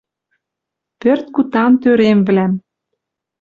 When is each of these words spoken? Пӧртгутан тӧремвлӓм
Пӧртгутан 1.01 1.71
тӧремвлӓм 1.81 2.53